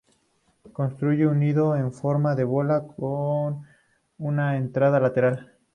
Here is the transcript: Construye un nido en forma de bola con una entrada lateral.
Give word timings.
Construye 0.73 1.27
un 1.27 1.37
nido 1.37 1.75
en 1.75 1.93
forma 1.93 2.33
de 2.33 2.43
bola 2.43 2.87
con 2.87 3.67
una 4.17 4.57
entrada 4.57 4.99
lateral. 4.99 5.53